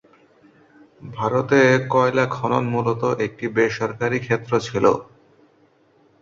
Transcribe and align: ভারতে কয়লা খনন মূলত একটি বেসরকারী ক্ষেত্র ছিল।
ভারতে 1.11 1.59
কয়লা 1.93 2.25
খনন 2.35 2.63
মূলত 2.73 3.01
একটি 3.25 3.45
বেসরকারী 3.55 4.19
ক্ষেত্র 4.25 4.51
ছিল। 4.67 4.85